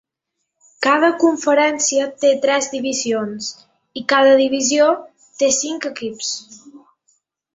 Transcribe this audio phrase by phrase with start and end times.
[0.85, 3.51] Cada conferència té tres divisions,
[4.01, 4.87] i cada divisió
[5.43, 6.35] té cinc equips.